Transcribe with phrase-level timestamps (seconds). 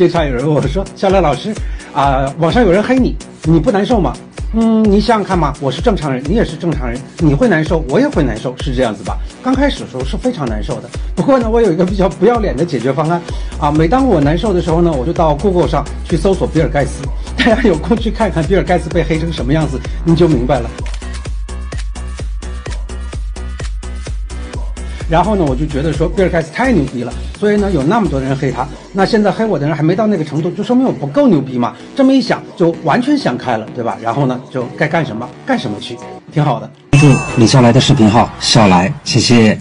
[0.00, 1.54] 经常有人问我说：“小赖老师，
[1.92, 4.16] 啊、网上有人黑你，你不难受吗？”
[4.54, 9.18] 嗯，你想想看嘛，我是正常人，你也是正常人，你会难受，我也会难受，是这样子吧？
[9.42, 13.20] 刚开始的时候是非常难受的，不过呢，我有一个比较不要脸的解决方案，
[13.60, 17.02] 啊，每当我难受的时候呢，我就到 Google 上去搜索比尔盖茨，
[17.36, 20.70] 大家有空去看看比尔盖茨被黑成什么样子，你就明白了。
[25.10, 28.66] 然后呢，我就觉得说比尔盖茨太牛逼了，所以呢，有那么多人黑他。
[28.92, 31.74] 那现在黑我的人还没到那个程度，就说明我不够牛逼嘛。
[31.96, 33.98] 这么一想，就完全想开了，对吧？
[34.00, 35.98] 然后呢，就该干什么干什么去，
[36.32, 36.70] 挺好的。
[36.92, 39.60] 关注李笑来的视频号“笑来”，谢谢。